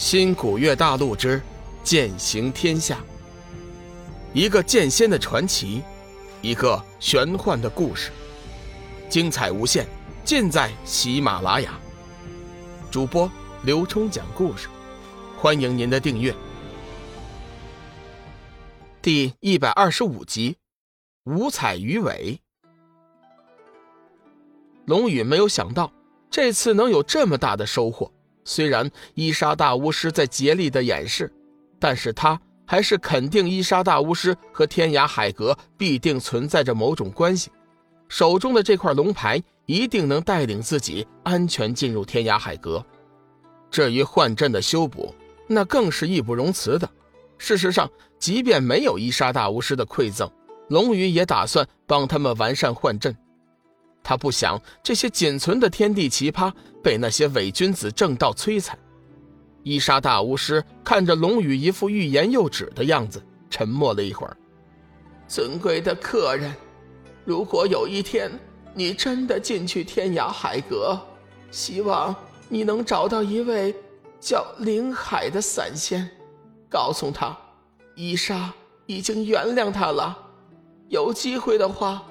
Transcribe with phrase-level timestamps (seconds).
[0.00, 1.42] 新古月大陆之
[1.84, 3.04] 剑行天下，
[4.32, 5.82] 一个剑仙的传奇，
[6.40, 8.10] 一个玄幻的故事，
[9.10, 9.86] 精彩无限，
[10.24, 11.78] 尽在喜马拉雅。
[12.90, 13.30] 主播
[13.62, 14.68] 刘冲讲故事，
[15.36, 16.34] 欢迎您的订阅。
[19.02, 20.56] 第一百二十五集，
[21.24, 22.40] 五彩鱼尾。
[24.86, 25.92] 龙宇没有想到
[26.30, 28.10] 这次能有这么大的收获。
[28.50, 31.32] 虽然伊莎大巫师在竭力的掩饰，
[31.78, 32.36] 但是他
[32.66, 37.48] 还是肯定伊莎大巫师和天涯海阁必定存在着某种关系。
[38.08, 42.84] 手中的这块龙牌一定能带领自己安全进入天涯海阁。
[43.70, 45.14] 至于幻阵的修补，
[45.46, 46.90] 那更是义不容辞的。
[47.38, 47.88] 事实上，
[48.18, 50.28] 即便没有伊莎大巫师的馈赠，
[50.70, 53.16] 龙宇也打算帮他们完善幻阵。
[54.02, 56.52] 他不想这些仅存的天地奇葩
[56.82, 58.78] 被那些伪君子正道摧残。
[59.62, 64.36] 伊莎大巫师看着龙宇一副欲言又止的样子，沉默了一会儿。
[65.28, 66.54] 尊贵的客人，
[67.24, 68.30] 如果有一天
[68.74, 70.98] 你真的进去天涯海阁，
[71.50, 72.14] 希望
[72.48, 73.74] 你能找到一位
[74.18, 76.08] 叫林海的散仙，
[76.68, 77.36] 告诉他，
[77.94, 78.52] 伊莎
[78.86, 80.16] 已经原谅他了。
[80.88, 82.02] 有机会的话，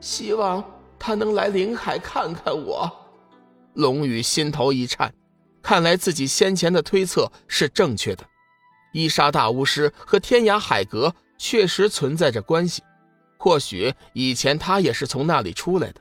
[0.00, 0.62] 希望。
[1.00, 2.90] 他能来林海看看我，
[3.78, 5.14] 龙宇心头一颤，
[5.62, 8.26] 看来自己先前的推测是正确的。
[8.92, 12.82] 伊莎大巫师和天涯海阁确实存在着关系，
[13.36, 16.00] 或许以前他也是从那里出来的。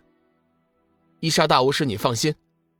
[1.19, 2.33] 伊莎大巫师，你放心，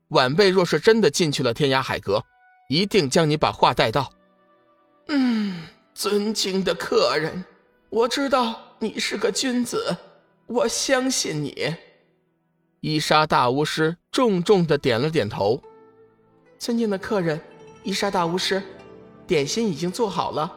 [0.08, 2.24] 晚辈若是真的进去了天涯海阁，
[2.68, 4.12] 一定将你把话带到。
[5.10, 7.46] 嗯，尊敬的客人，
[7.92, 9.96] 我知道你是个君子，
[10.48, 11.76] 我相信你。
[12.82, 15.60] 伊莎大巫师重重的点了点头。
[16.60, 17.42] 尊敬的客人，
[17.84, 18.62] 伊莎大巫师，
[19.26, 20.52] 点心已经做好了。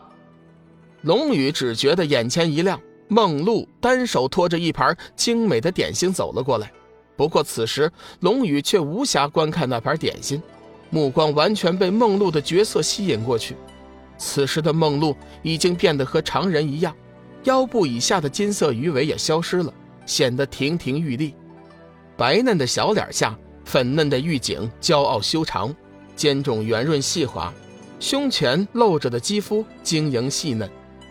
[1.01, 6.71] 龙宇只觉得眼前一亮，梦露单手托着一盘精美的点心走了过来。
[7.17, 10.43] 不过此时龙宇却无暇观看那盘点心，
[10.91, 13.57] 目光完全被梦露的角色吸引过去。
[14.19, 16.95] 此时的梦露已经变得和常人一样，
[17.45, 19.73] 腰部以下的金色鱼尾也消失了，
[20.05, 21.35] 显得亭亭玉立。
[22.21, 25.75] 白嫩的小脸下，粉嫩的玉颈骄傲修长，
[26.15, 27.51] 肩肿圆润细滑，
[27.99, 30.69] 胸前露着的肌肤晶莹细嫩，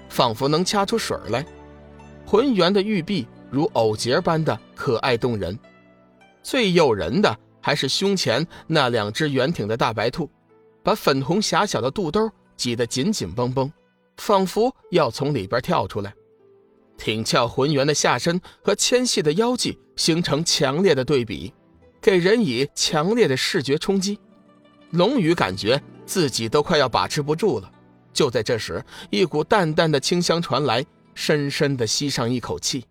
[0.07, 1.43] 仿佛能掐出水来。
[2.27, 5.57] 浑圆的玉臂如藕节般的可爱动人，
[6.43, 10.29] 最诱人的还是胸前那两只圆挺的大白兔，
[10.83, 13.73] 把粉红狭小的肚兜挤得紧紧绷绷，
[14.17, 16.13] 仿佛要从里边跳出来。
[16.99, 21.51] 挺翘浑圆的下身和纤细的腰际形成强烈的对比，
[22.01, 24.19] 给人以强烈的视觉冲击。
[24.91, 27.71] 龙宇感觉自己都快要把持不住了。
[28.11, 32.83] 就在这时，一股淡淡的清香传来，深深的吸上一口气。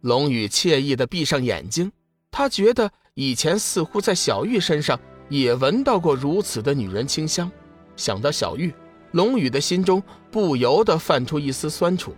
[0.00, 1.92] 龙宇惬意的闭上眼睛，
[2.30, 7.50] 他觉得以前似乎在小玉身上也闻到过如此的女人清香。
[7.96, 8.72] 想到小玉，
[9.12, 12.14] 龙宇的心中不由得泛出一丝酸楚。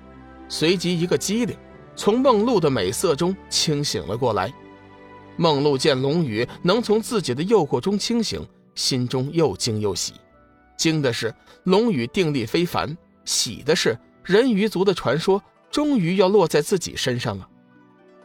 [0.49, 1.57] 随即一个机灵，
[1.95, 4.53] 从梦露的美色中清醒了过来。
[5.37, 10.15] 梦露见龙宇能从自己的诱惑中清醒，心中又惊又喜。
[10.77, 17.49] 惊的是龙宇定力非凡，喜的是人鱼族的传说终于要落在自己身上了。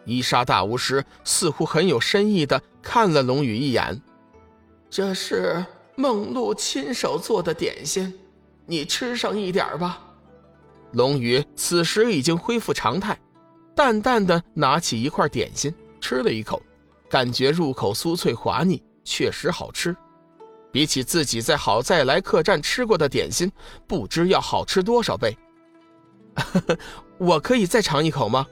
[0.05, 4.01] 伊莎大巫师似乎很有深意的看了龙宇一眼
[4.89, 5.63] ：“这是
[5.95, 8.13] 梦露亲手做的点心，
[8.65, 10.07] 你吃上一点吧。”
[10.93, 13.17] 龙宇此时已经恢复常态，
[13.75, 16.61] 淡淡的拿起一块点心吃了一口，
[17.09, 19.95] 感觉入口酥脆滑腻，确实好吃。
[20.71, 23.51] 比起自己在好再来客栈吃过的点心，
[23.87, 25.37] 不知要好吃多少倍。
[27.17, 28.47] 我可以再尝一口吗？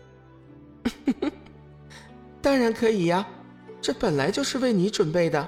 [2.41, 3.25] 当然可以呀，
[3.81, 5.47] 这本来就是为你准备的。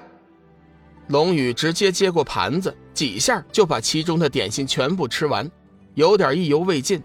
[1.08, 5.50] 龙宇直接接过盘子，几下就把其中的点心全部吃完。
[5.96, 7.02] 有点意犹未尽，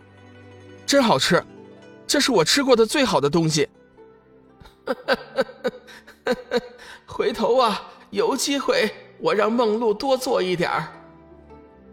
[0.87, 1.43] 真好吃，
[2.07, 3.69] 这是我吃过的最好的东西。
[7.07, 10.87] 回头啊，有机会我让梦露多做一点儿。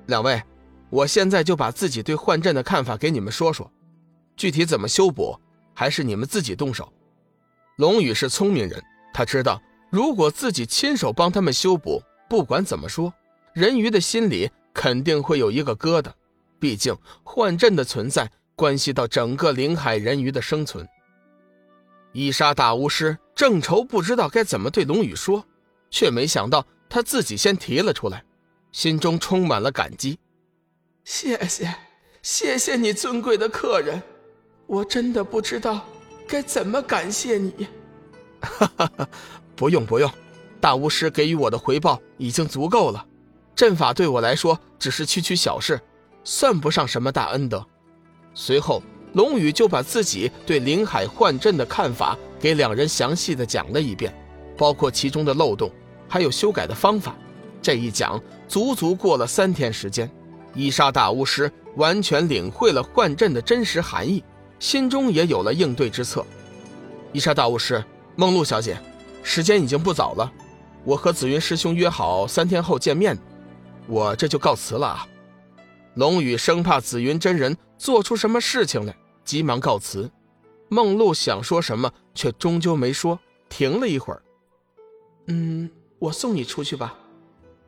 [0.07, 0.41] 两位，
[0.89, 3.71] 我现在就把自己对幻阵的看法给你们说说，
[4.35, 5.39] 具体怎么修补，
[5.73, 6.91] 还是你们自己动手。
[7.77, 13.11] 龙宇是聪明人，他知道如果自己亲手帮他们修补，不管怎么说，
[13.53, 16.11] 人鱼的心里肯定会有一个疙瘩。
[16.63, 20.87] 毕竟幻阵的存在关系到整个灵海人鱼的生存。
[22.13, 25.45] 伊莎大巫师正愁不知道该怎么对龙宇说，
[25.89, 28.23] 却没想到他自己先提了出来。
[28.71, 30.17] 心中充满了感激。
[31.03, 31.75] 谢谢，
[32.21, 34.01] 谢谢你尊贵的客人，
[34.65, 35.85] 我真的不知道
[36.25, 37.67] 该怎么感谢你。
[38.39, 39.09] 哈哈哈，
[39.53, 40.09] 不用不用，
[40.61, 43.05] 大巫师给予我的回报已经足够了。
[43.53, 45.77] 阵法对我来说只是区区小事，
[46.23, 47.65] 算不上什么大恩德。
[48.33, 48.81] 随后，
[49.13, 54.13] 龙宇就把自己对灵海幻阵的看法给两人详细的讲了一遍，
[54.57, 55.71] 包括其中的漏洞，
[56.07, 57.15] 还有修改的方法。
[57.61, 60.09] 这一讲足足过了三天时间，
[60.53, 64.23] 伊莎大巫师完全领会了幻阵的真实含义，
[64.59, 66.25] 心中也有了应对之策。
[67.11, 67.83] 伊莎大巫师，
[68.15, 68.77] 梦露小姐，
[69.21, 70.31] 时间已经不早了，
[70.83, 73.17] 我和紫云师兄约好三天后见面，
[73.87, 75.07] 我这就告辞了啊。
[75.95, 80.09] 龙宇生怕紫云真人做出什么事情来，急忙告辞。
[80.69, 84.23] 梦露想说什么，却终究没说，停了一会儿。
[85.27, 85.69] 嗯，
[85.99, 86.97] 我送你出去吧。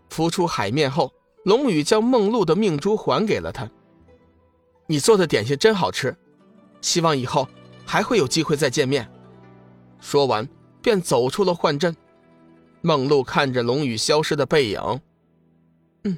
[0.09, 1.13] 浮出海面后，
[1.43, 3.69] 龙宇将梦露的命珠还给了他。
[4.87, 6.15] 你做的点心真好吃，
[6.81, 7.47] 希望以后
[7.85, 9.07] 还会有机会再见面。
[9.99, 10.47] 说完，
[10.81, 11.95] 便走出了幻阵。
[12.81, 15.01] 梦露看着龙宇消失的背影，
[16.03, 16.17] 嗯，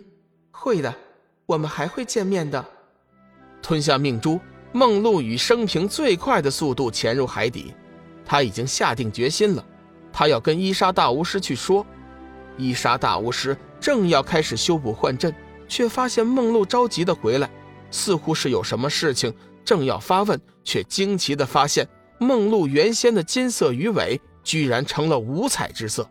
[0.51, 0.93] 会的。
[1.47, 2.63] 我们还会见面的。
[3.61, 4.39] 吞下命珠，
[4.71, 7.73] 梦露以生平最快的速度潜入海底。
[8.23, 9.65] 他已经下定决心了，
[10.11, 11.83] 他要跟伊莎大巫师去说。
[12.57, 15.33] 伊莎大巫师正要开始修补幻阵，
[15.67, 17.49] 却发现梦露着急的回来，
[17.89, 19.33] 似乎是有什么事情，
[19.63, 21.87] 正要发问，却惊奇的发现
[22.19, 26.09] 梦露原先的金色鱼尾居然成了五彩之色。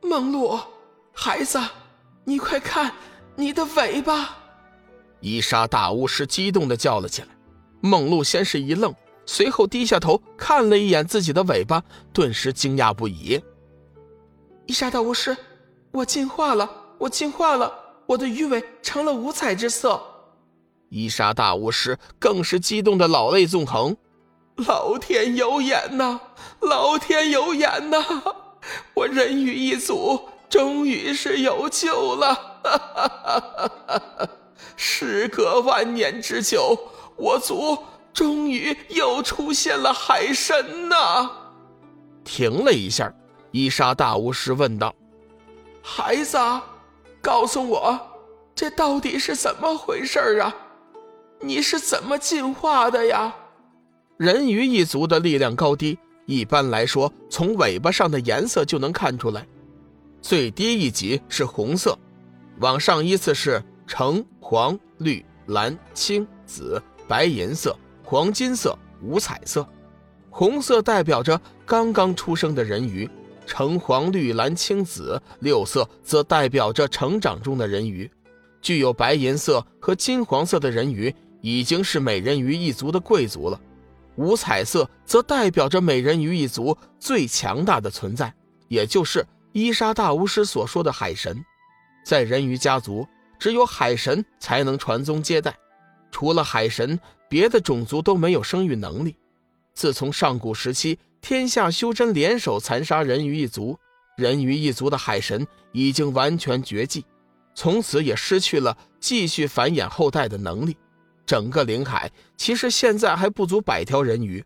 [0.00, 0.56] 梦露，
[1.12, 1.58] 孩子，
[2.22, 2.92] 你快看，
[3.34, 4.43] 你的尾巴！
[5.24, 7.28] 伊莎大巫师激动地叫了起来，
[7.80, 8.94] 梦露先是一愣，
[9.24, 11.82] 随后低下头看了一眼自己的尾巴，
[12.12, 13.40] 顿时惊讶不已。
[14.66, 15.34] 伊莎大巫师，
[15.92, 17.72] 我进化了，我进化了，
[18.04, 19.98] 我的鱼尾成了五彩之色。
[20.90, 23.96] 伊莎大巫师更是激动的老泪纵横，
[24.56, 26.20] 老天有眼呐，
[26.60, 27.96] 老天有眼呐，
[28.92, 32.34] 我人鱼一族终于是有救了！
[32.34, 33.40] 哈哈哈哈
[33.86, 34.28] 哈哈！
[34.76, 36.78] 时隔万年之久，
[37.16, 37.78] 我族
[38.12, 41.30] 终于又出现了海神呐！
[42.24, 43.12] 停了一下，
[43.50, 44.94] 伊莎大巫师问道
[45.82, 46.38] ：“孩子，
[47.20, 48.00] 告诉我，
[48.54, 50.54] 这到底是怎么回事啊？
[51.40, 53.34] 你是怎么进化的呀？”
[54.16, 59.46] 人鱼一族的力量高低，一般来说从尾巴上的颜色就能看出来，
[60.22, 61.98] 最低一级是红色，
[62.60, 63.62] 往上依次是。
[63.86, 69.66] 橙、黄、绿、蓝、青、紫、白银色、黄金色五彩色，
[70.30, 73.08] 红色代表着刚刚出生的人鱼，
[73.46, 78.10] 橙、黄、绿、蓝、青、紫六色则代表着成长中的人鱼。
[78.62, 83.60] 具有白银色和金黄色的人鱼已经是美人鱼一族的贵族了，
[84.16, 88.32] 五彩色则代表着美人鱼一族最强大的存在，
[88.68, 91.44] 也就是伊莎大巫师所说的海神，
[92.06, 93.06] 在人鱼家族。
[93.38, 95.56] 只有海神才能传宗接代，
[96.10, 96.98] 除了海神，
[97.28, 99.16] 别的种族都没有生育能力。
[99.74, 103.78] 自从上古时期天下修真联手残杀人鱼一族，
[104.16, 107.04] 人鱼一族的海神已经完全绝迹，
[107.54, 110.76] 从此也失去了继续繁衍后代的能力。
[111.26, 114.44] 整个灵海其实现在还不足百条人鱼，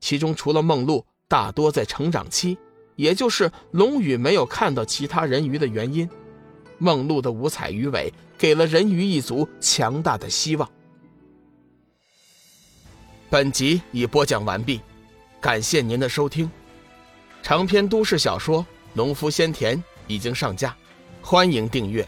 [0.00, 2.58] 其中除了梦露，大多在成长期，
[2.96, 6.08] 也就是龙宇没有看到其他人鱼的原因。
[6.78, 10.70] 梦露的五彩鱼尾给了人鱼一族强大的希望。
[13.30, 14.80] 本集已播讲完毕，
[15.40, 16.50] 感谢您的收听。
[17.42, 18.62] 长篇都市小说
[18.92, 19.76] 《农夫先田》
[20.06, 20.76] 已经上架，
[21.20, 22.06] 欢迎订阅。